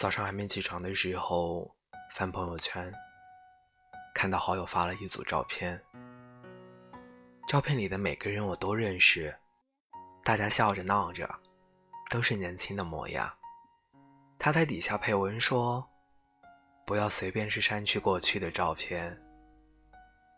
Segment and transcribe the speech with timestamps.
[0.00, 1.76] 早上还没起床的时候，
[2.14, 2.90] 翻朋友圈，
[4.14, 5.78] 看到好友发了一组照片。
[7.46, 9.36] 照片里的每个人我都认识，
[10.24, 11.28] 大家笑着闹着，
[12.08, 13.30] 都是年轻的模样。
[14.38, 15.86] 他在底下配文说
[16.86, 19.22] ：“不要随便去删去过去的照片，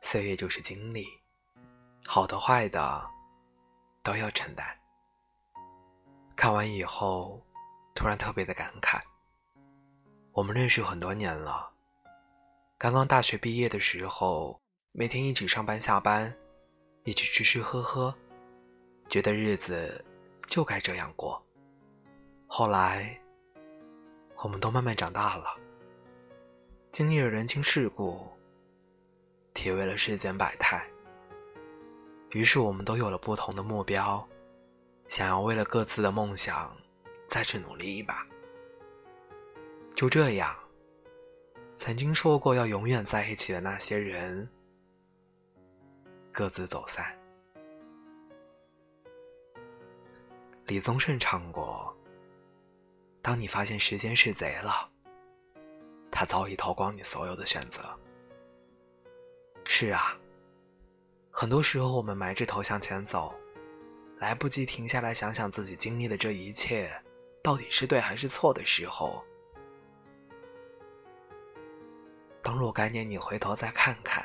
[0.00, 1.06] 岁月就是经历，
[2.04, 3.08] 好的坏的
[4.02, 4.66] 都要承担。”
[6.34, 7.40] 看完以后，
[7.94, 9.00] 突然特别的感慨。
[10.34, 11.70] 我们认识很多年了。
[12.78, 14.58] 刚刚大学毕业的时候，
[14.92, 16.34] 每天一起上班下班，
[17.04, 18.14] 一起吃吃喝喝，
[19.10, 20.02] 觉得日子
[20.46, 21.44] 就该这样过。
[22.46, 23.20] 后来，
[24.38, 25.54] 我们都慢慢长大了，
[26.90, 28.26] 经历了人情世故，
[29.52, 30.82] 体味了世间百态。
[32.30, 34.26] 于是，我们都有了不同的目标，
[35.08, 36.74] 想要为了各自的梦想
[37.26, 38.26] 再去努力一把。
[39.94, 40.56] 就这样，
[41.76, 44.48] 曾经说过要永远在一起的那些人，
[46.32, 47.16] 各自走散。
[50.66, 51.94] 李宗盛唱过
[53.22, 54.90] ：“当你发现时间是贼了，
[56.10, 57.82] 他早已偷光你所有的选择。”
[59.64, 60.18] 是啊，
[61.30, 63.32] 很多时候我们埋着头向前走，
[64.18, 66.90] 来不及停下来想想自己经历的这一切
[67.42, 69.24] 到底是对还是错的时候。
[72.42, 74.24] 当若干年你回头再看看，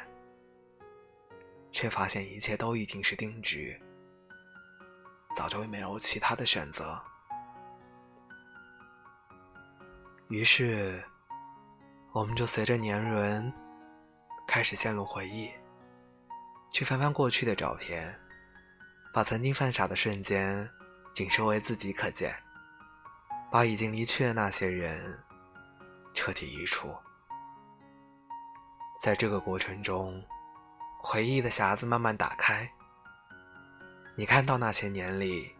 [1.71, 3.79] 却发现一切都已经是定局，
[5.35, 6.99] 早就没有其他的选择。
[10.29, 11.01] 于是，
[12.11, 13.53] 我们就随着年轮
[14.47, 15.51] 开始陷入回忆，
[16.71, 18.19] 去翻翻过去的照片，
[19.13, 20.67] 把曾经犯傻的瞬间
[21.13, 22.35] 仅收为自己可见，
[23.51, 25.17] 把已经离去的那些人
[26.15, 26.93] 彻底移除。
[28.99, 30.23] 在这个过程中，
[30.97, 32.69] 回忆的匣子慢慢打开。
[34.15, 35.51] 你看到那些年里，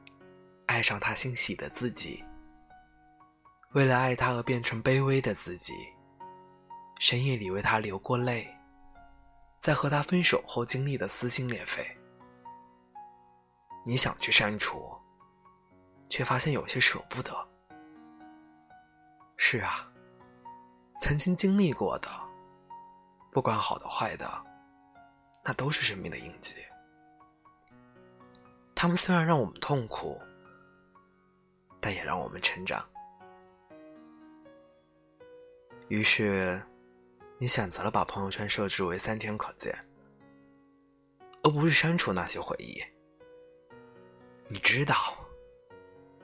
[0.66, 2.24] 爱上他欣喜的自己，
[3.74, 5.74] 为了爱他而变成卑微的自己，
[7.00, 8.48] 深夜里为他流过泪，
[9.62, 11.86] 在和他分手后经历的撕心裂肺。
[13.86, 14.98] 你想去删除，
[16.10, 17.32] 却发现有些舍不得。
[19.38, 19.88] 是啊，
[21.00, 22.27] 曾经经历过的。
[23.38, 24.28] 不管好的坏的，
[25.44, 26.56] 那都是生命的印记。
[28.74, 30.20] 他们虽然让我们痛苦，
[31.80, 32.84] 但也让我们成长。
[35.88, 36.60] 于是，
[37.38, 39.72] 你选择了把朋友圈设置为三天可见，
[41.44, 42.84] 而不是删除那些回忆。
[44.48, 44.96] 你知道，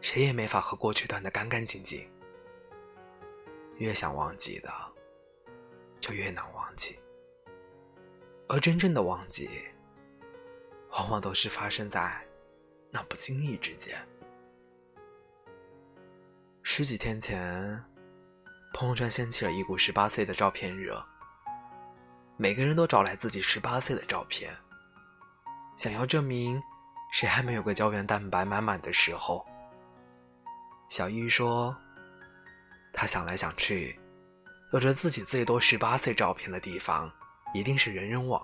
[0.01, 2.09] 谁也没法和过去断得干干净净。
[3.77, 4.73] 越想忘记的，
[5.99, 6.97] 就越难忘记。
[8.53, 9.49] 而真正的忘记，
[10.91, 12.15] 往往都是发生在
[12.91, 13.97] 那不经意之间。
[16.61, 17.83] 十几天前，
[18.75, 21.03] 朋友圈掀起了一股十八岁的照片热，
[22.37, 24.55] 每个人都找来自己十八岁的照片，
[25.75, 26.61] 想要证明
[27.11, 29.43] 谁还没有个胶原蛋白满满的时候。
[30.89, 31.75] 小玉说，
[32.93, 33.99] 她想来想去，
[34.73, 37.11] 有着自己最多十八岁照片的地方。
[37.53, 38.43] 一定是人人网。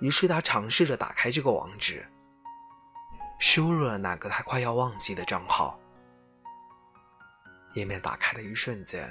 [0.00, 2.04] 于是他尝试着打开这个网址，
[3.38, 5.78] 输入了那个他快要忘记的账号。
[7.74, 9.08] 页面打开的一瞬间，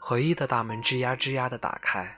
[0.00, 2.16] 回忆的大门吱呀吱呀的打开。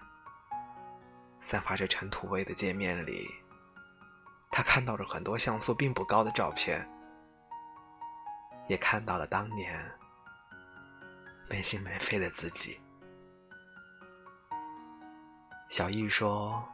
[1.41, 3.27] 散发着尘土味的界面里，
[4.51, 6.87] 他看到了很多像素并不高的照片，
[8.69, 9.91] 也看到了当年
[11.49, 12.81] 没心没肺的自己。
[15.69, 16.67] 小易说：“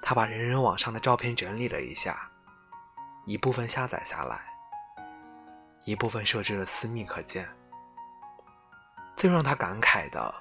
[0.00, 2.30] 他把人人网上的照片整理了一下，
[3.26, 4.40] 一部分下载下来，
[5.84, 7.48] 一部分设置了私密可见。
[9.16, 10.32] 最让他感慨的，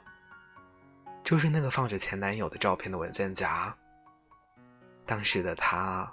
[1.24, 3.76] 就是那个放着前男友的照片的文件夹。
[5.06, 6.12] 当时的他，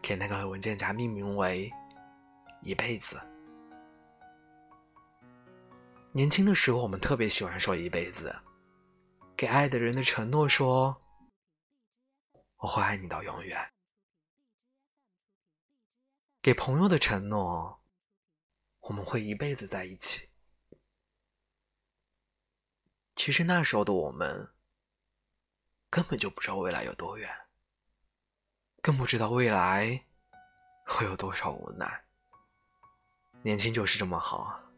[0.00, 1.72] 给那个文件夹命名为
[2.62, 3.20] ‘一辈子’。
[6.12, 8.32] 年轻的时候，我们特别喜欢说‘一辈子’。”
[9.38, 11.00] 给爱的人的承诺说
[12.58, 13.72] ：“我会爱你到永远。”
[16.42, 17.80] 给朋友的承诺
[18.82, 20.30] ：“我们会一辈子在一起。”
[23.14, 24.52] 其实那时候的我们，
[25.88, 27.46] 根本就不知道未来有多远，
[28.82, 30.04] 更不知道未来
[30.84, 32.06] 会有多少无奈。
[33.42, 34.72] 年轻就是这么好啊，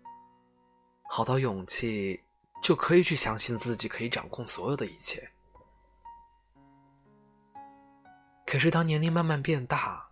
[1.08, 2.22] 好到勇气
[2.60, 5.30] 就可以去相信自己可以掌控所有的一切。
[8.46, 10.08] 可是当年龄慢慢变大，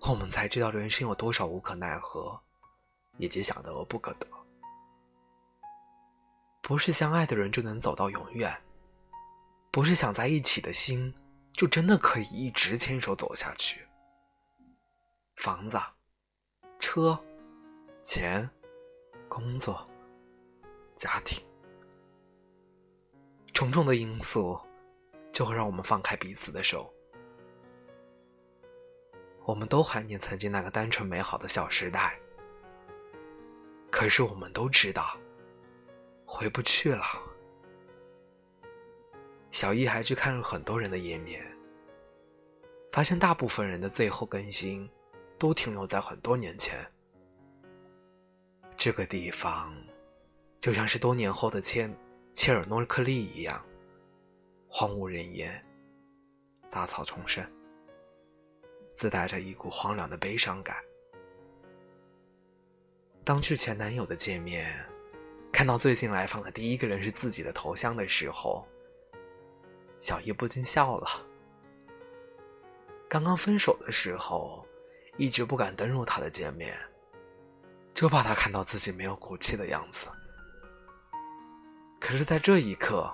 [0.00, 2.38] 我们才知道人生有多少无可奈何，
[3.16, 4.26] 以及想得而不可得。
[6.60, 8.54] 不是相爱的人就能走到永远，
[9.70, 11.14] 不是想在一起的心
[11.54, 13.88] 就真的可以一直牵手走下去。
[15.36, 15.80] 房子、
[16.78, 17.18] 车、
[18.02, 18.50] 钱、
[19.30, 19.87] 工作、
[20.98, 21.40] 家庭，
[23.54, 24.58] 重重的因素，
[25.32, 26.92] 就会让我们放开彼此的手。
[29.44, 32.18] 我们都怀念曾经那个单纯美好的小时代，
[33.92, 35.16] 可是我们都知道，
[36.26, 37.04] 回不去了。
[39.52, 41.46] 小易还去看了很多人的页面，
[42.90, 44.90] 发现大部分人的最后更新，
[45.38, 46.84] 都停留在很多年前。
[48.76, 49.72] 这个地方，
[50.60, 51.88] 就像是多年后的切
[52.34, 53.64] 切尔诺克利一样，
[54.68, 55.64] 荒无人烟，
[56.68, 57.44] 杂草丛生。
[58.92, 60.76] 自带着一股荒凉的悲伤感。
[63.22, 64.84] 当去前男友的界面，
[65.52, 68.66] 看到最近来访的第一个人是自己的头像的时候，
[70.00, 71.06] 小叶不禁笑了。
[73.08, 74.66] 刚刚分手的时候，
[75.16, 76.76] 一直不敢登入他的界面，
[77.94, 80.08] 就怕他看到自己没有骨气的样子。
[82.00, 83.12] 可是，在这一刻，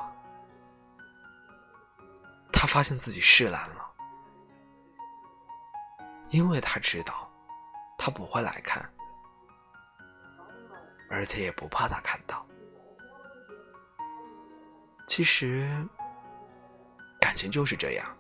[2.53, 3.85] 他发现自己释然了。
[6.31, 7.31] 因为他知道，
[7.97, 8.89] 他不会来看，
[11.09, 12.45] 而且也不怕他看到。
[15.07, 15.87] 其实，
[17.21, 18.17] 感情就是这样，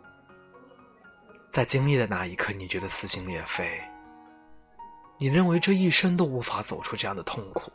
[1.51, 3.83] 在经历的那一刻，你觉得撕心裂肺，
[5.19, 7.73] 你认为这一生都无法走出这样的痛苦，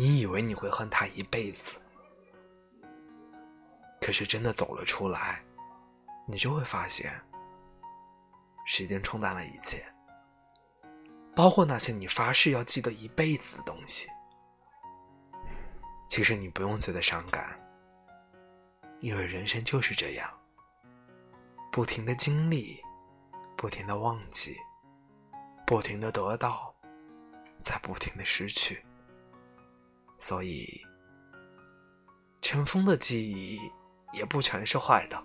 [0.00, 1.76] 你以为你会恨他一辈子，
[4.00, 5.42] 可是真的走了出来，
[6.24, 7.12] 你就会发现。
[8.64, 9.84] 时间冲淡了一切，
[11.34, 14.08] 包括那些你发誓要记得一辈子的东西。
[16.06, 17.58] 其实你不用觉得伤感，
[19.00, 20.30] 因为人生就是这样，
[21.72, 22.80] 不停的经历，
[23.56, 24.56] 不停的忘记，
[25.66, 26.72] 不停的得到，
[27.64, 28.84] 在不停的失去。
[30.18, 30.80] 所以，
[32.42, 33.58] 尘封的记忆
[34.12, 35.22] 也不全是坏的，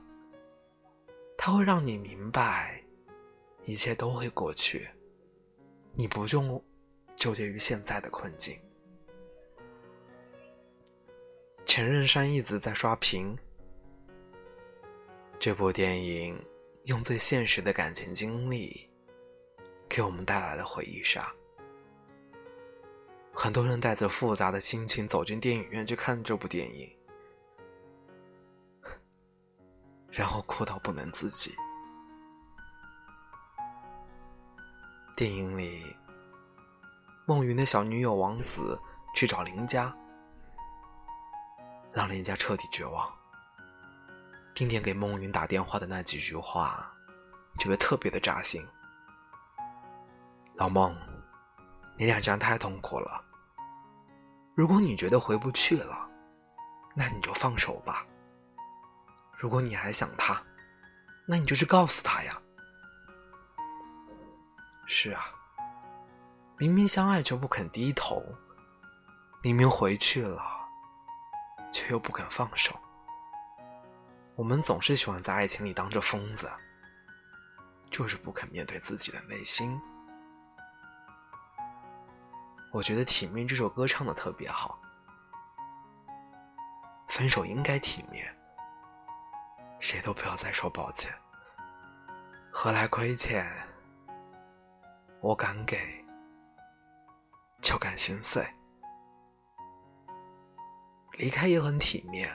[1.37, 2.79] 它会让你明白。
[3.65, 4.89] 一切都会过去，
[5.93, 6.61] 你不用
[7.15, 8.59] 纠结于现在的困境。
[11.65, 13.37] 前任山一子在刷屏，
[15.39, 16.37] 这部电影
[16.83, 18.89] 用最现实的感情经历，
[19.87, 21.33] 给我们带来了回忆杀。
[23.33, 26.89] 很多人带着复杂的心情走进电影院去看这部电影，
[30.11, 31.55] 然后哭到不能自己。
[35.15, 35.83] 电影里，
[37.25, 38.79] 孟云的小女友王子
[39.15, 39.95] 去找林家，
[41.91, 43.11] 让林家彻底绝望。
[44.53, 46.91] 丁点给孟云打电话的那几句话，
[47.59, 48.65] 觉得特别的扎心。
[50.55, 50.95] 老孟，
[51.95, 53.23] 你俩这样太痛苦了。
[54.55, 56.09] 如果你觉得回不去了，
[56.95, 58.05] 那你就放手吧。
[59.37, 60.41] 如果你还想他，
[61.25, 62.39] 那你就去告诉他呀。
[64.85, 65.25] 是啊，
[66.57, 68.23] 明明相爱却不肯低头，
[69.41, 70.41] 明明回去了，
[71.71, 72.77] 却又不肯放手。
[74.35, 76.51] 我们总是喜欢在爱情里当着疯子，
[77.89, 79.79] 就是不肯面对自己的内心。
[82.73, 84.79] 我觉得《体面》这首歌唱的特别好，
[87.07, 88.35] 分手应该体面，
[89.79, 91.13] 谁都不要再说抱歉，
[92.51, 93.45] 何来亏欠？
[95.21, 95.77] 我敢给，
[97.61, 98.43] 就敢心碎。
[101.19, 102.27] 离开也很体面，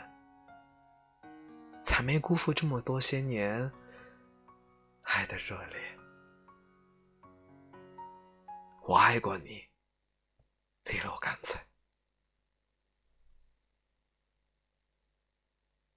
[1.82, 3.72] 才没辜负这么多些年
[5.02, 5.98] 爱的热烈。
[8.84, 9.67] 我爱过你，
[10.88, 11.60] 离了我干脆。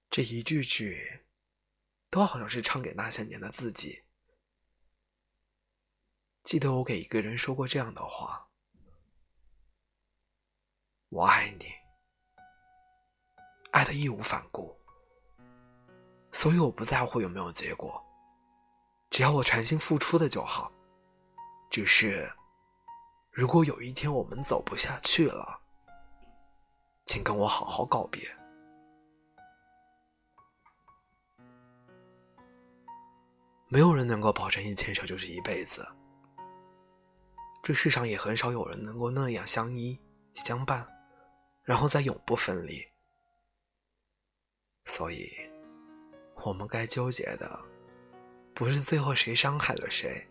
[0.08, 1.24] 这一句句，
[2.10, 4.04] 都好像是唱给那些年的自己。
[6.42, 8.50] 记得我给一个人说过这样的话
[11.08, 11.72] ：“我爱你，
[13.70, 14.76] 爱的义无反顾，
[16.32, 18.04] 所以我不在乎有没有结果，
[19.08, 20.70] 只要我全心付出的就好。
[21.70, 22.30] 只是，
[23.32, 25.58] 如果有一天我们走不下去了，
[27.06, 28.30] 请跟我好好告别。
[33.68, 35.88] 没有人能够保证一牵手就是一辈子，
[37.62, 39.98] 这世上也很少有人能够那样相依
[40.34, 40.86] 相伴，
[41.62, 42.86] 然后再永不分离。
[44.84, 45.32] 所以，
[46.44, 47.58] 我们该纠结的，
[48.52, 50.28] 不是最后谁伤害了谁，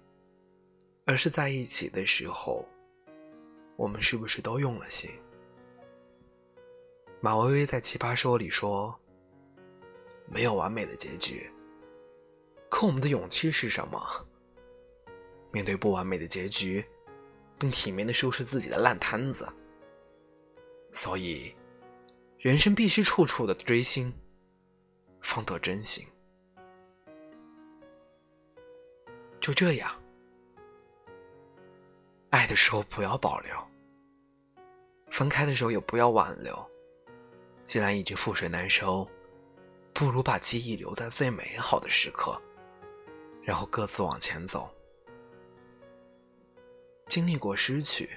[1.08, 2.64] 而是在一起的时候，
[3.82, 5.10] 我们是不是都用了心？
[7.20, 8.96] 马薇薇在《奇葩说》里说
[10.30, 11.50] ：“没有完美的结局。”
[12.70, 14.00] 可我们的勇气是什么？
[15.52, 16.86] 面对不完美的结局，
[17.58, 19.52] 并体面的收拾自己的烂摊子。
[20.94, 21.52] 所以，
[22.38, 24.14] 人生必须处处的追星，
[25.22, 26.08] 方得真心。
[29.40, 29.92] 就这样，
[32.30, 33.56] 爱的时候不要保留，
[35.12, 36.72] 分开的时候也不要挽留。
[37.64, 39.08] 既然已经覆水难收，
[39.94, 42.42] 不如把记忆留在最美好的时刻，
[43.44, 44.74] 然后各自往前走。
[47.08, 48.10] 经历过失去，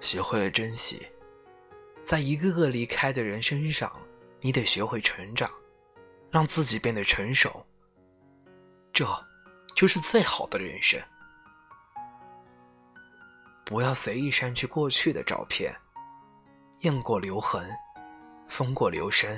[0.00, 1.06] 学会了珍惜，
[2.02, 3.92] 在一个个离开的人身上，
[4.40, 5.50] 你得学会成长，
[6.30, 7.64] 让自己变得成熟。
[8.92, 9.06] 这，
[9.76, 11.00] 就是最好的人生。
[13.64, 15.74] 不要随意删去过去的照片，
[16.80, 17.68] 雁过留痕。
[18.48, 19.30] 风过留声，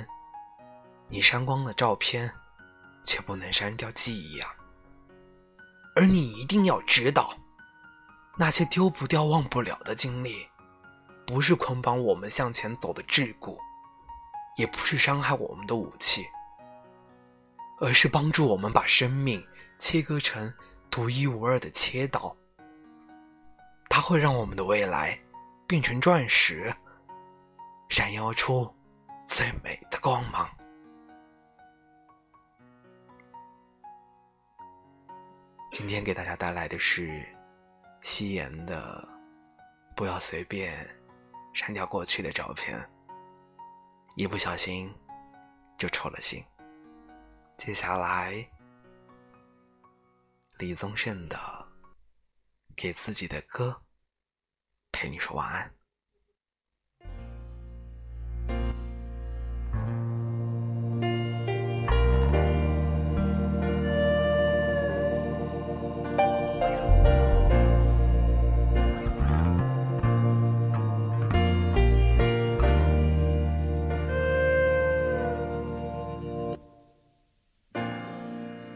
[1.07, 2.31] 你删光了照片，
[3.03, 4.55] 却不能删掉记忆啊！
[5.95, 7.35] 而你一定要知道，
[8.35, 10.47] 那些丢不掉、忘不了的经历，
[11.27, 13.55] 不是捆绑我们向前走的桎梏，
[14.57, 16.25] 也不是伤害我们的武器，
[17.79, 19.45] 而是帮助我们把生命
[19.77, 20.51] 切割成
[20.89, 22.35] 独一无二的切刀。
[23.89, 25.19] 它会让我们的未来
[25.67, 26.75] 变成钻石，
[27.93, 28.67] 闪耀出。
[29.27, 30.49] 最美的光芒。
[35.71, 37.23] 今天给大家带来的是
[38.01, 39.07] 夕颜的
[39.95, 40.73] “不要随便
[41.53, 42.75] 删掉过去的照片，
[44.15, 44.91] 一不小心
[45.77, 46.43] 就抽了心”。
[47.57, 48.43] 接下来，
[50.57, 51.37] 李宗盛的
[52.75, 53.69] 《给自己的歌》，
[54.91, 55.71] 陪你说晚安。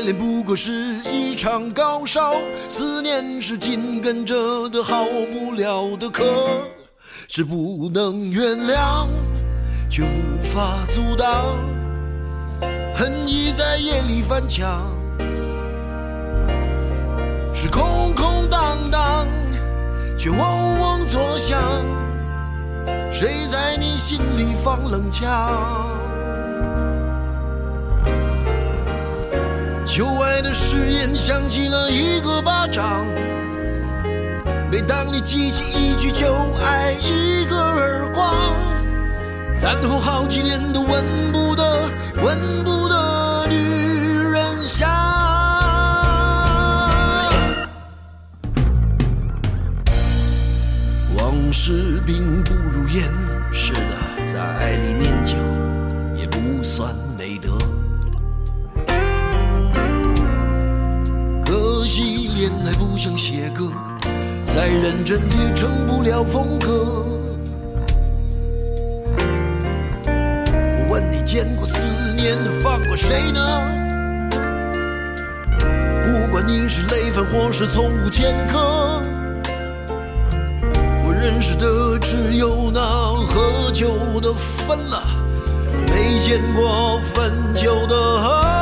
[0.00, 0.72] 爱恋不过是
[1.12, 2.32] 一场高烧，
[2.68, 6.24] 思念是紧跟着的好不了的咳，
[7.28, 9.06] 是不能原谅，
[9.90, 11.58] 却无法阻挡，
[12.94, 14.90] 恨意在夜里翻墙，
[17.52, 19.26] 是空空荡荡，
[20.16, 21.60] 却嗡嗡作响，
[23.12, 25.99] 谁在你心里放冷枪？
[29.92, 33.04] 旧爱的誓言响起了一个巴掌，
[34.70, 36.32] 每当你记起一句就
[36.64, 38.54] 爱，一个耳光，
[39.60, 41.90] 然后好几年都闻不得、
[42.22, 43.56] 闻不得女
[44.16, 44.88] 人香。
[51.18, 53.10] 往事并不如烟，
[53.52, 55.34] 是的，在爱里念旧
[56.14, 56.94] 也不算
[62.40, 63.70] 恋爱不像写歌，
[64.46, 67.04] 再认真也成不了风格。
[70.06, 71.76] 我问你，见过思
[72.16, 73.40] 念放过谁呢？
[76.00, 79.02] 不管你是累犯或是从无前科，
[81.04, 85.02] 我认识的只有那喝酒的分了，
[85.88, 88.59] 没见过分酒的喝。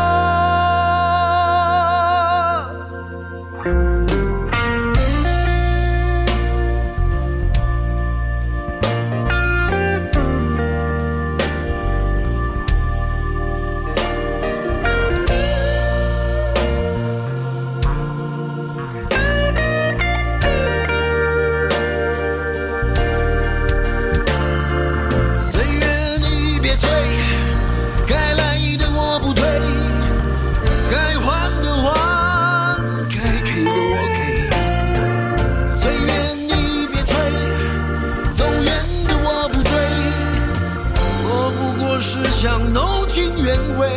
[41.79, 43.89] 不过是想弄清原委，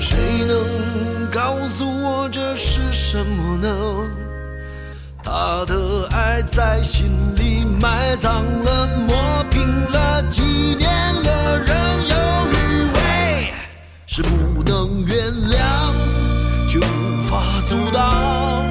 [0.00, 3.68] 谁能告诉我这是什么呢？
[5.22, 10.42] 他的爱在心里埋葬了，磨平了，纪
[10.76, 10.90] 念
[11.22, 11.76] 了，仍
[12.08, 12.16] 有
[12.50, 13.52] 余味，
[14.04, 15.16] 是不能原
[15.48, 15.62] 谅，
[16.66, 18.64] 却无法阻挡，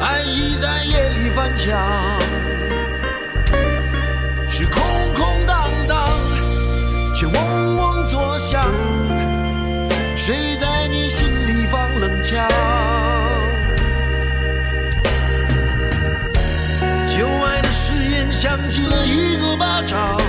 [0.00, 1.78] 爱意在夜里翻墙。
[7.72, 8.64] 嗡嗡作响，
[10.16, 12.46] 谁在你心里放冷枪？
[17.08, 20.20] 旧爱的誓言响起了一个巴掌，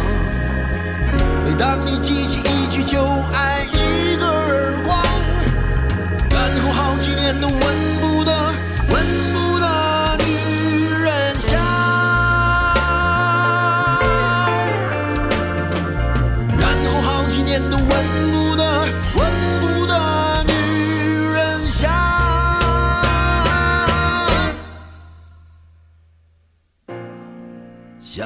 [1.45, 3.52] 每当你记起一句旧爱，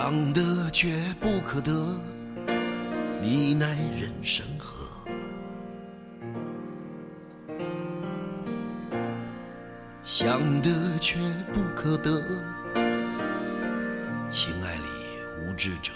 [0.07, 0.87] 想得却
[1.19, 1.99] 不可得，
[3.21, 5.05] 你奈人生何？
[10.03, 11.19] 想得却
[11.51, 12.21] 不可得，
[14.29, 14.87] 情爱里
[15.41, 15.91] 无知者。